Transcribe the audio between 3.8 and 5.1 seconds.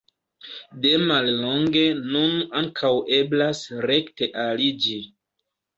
rekte aliĝi.